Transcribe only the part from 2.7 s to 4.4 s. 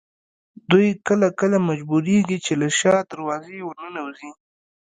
شا دروازې ورننوځي.